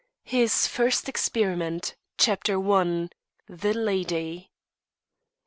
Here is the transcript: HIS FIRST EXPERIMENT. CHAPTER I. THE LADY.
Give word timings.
HIS 0.23 0.65
FIRST 0.65 1.07
EXPERIMENT. 1.07 1.95
CHAPTER 2.17 2.59
I. 2.73 3.09
THE 3.47 3.75
LADY. 3.75 4.49